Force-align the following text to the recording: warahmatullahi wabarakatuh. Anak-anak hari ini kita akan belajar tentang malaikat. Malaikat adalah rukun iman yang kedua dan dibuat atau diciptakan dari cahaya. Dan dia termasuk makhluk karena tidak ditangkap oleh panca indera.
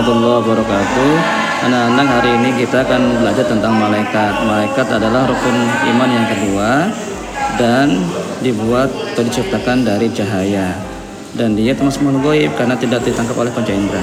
warahmatullahi 0.00 0.40
wabarakatuh. 0.40 1.12
Anak-anak 1.68 2.06
hari 2.08 2.30
ini 2.40 2.50
kita 2.64 2.88
akan 2.88 3.20
belajar 3.20 3.44
tentang 3.44 3.76
malaikat. 3.76 4.32
Malaikat 4.48 4.86
adalah 4.96 5.28
rukun 5.28 5.56
iman 5.92 6.08
yang 6.08 6.24
kedua 6.24 6.88
dan 7.60 8.00
dibuat 8.40 8.88
atau 8.88 9.20
diciptakan 9.20 9.84
dari 9.84 10.08
cahaya. 10.08 10.72
Dan 11.36 11.52
dia 11.52 11.76
termasuk 11.76 12.00
makhluk 12.00 12.48
karena 12.56 12.74
tidak 12.80 13.04
ditangkap 13.04 13.36
oleh 13.36 13.52
panca 13.52 13.76
indera. 13.76 14.00